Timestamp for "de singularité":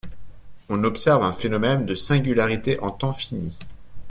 1.85-2.79